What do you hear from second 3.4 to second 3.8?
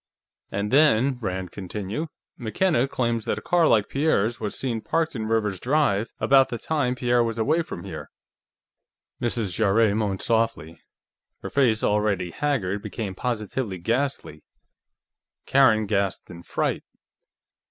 car